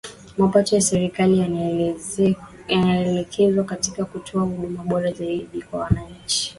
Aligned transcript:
Mapato 0.37 0.75
ya 0.75 0.81
serikali 0.81 1.39
yanaelekezwa 2.67 3.63
katika 3.63 4.05
kutoa 4.05 4.43
huduma 4.43 4.83
bora 4.83 5.11
zaidi 5.11 5.61
kwa 5.61 5.79
wananchi 5.79 6.49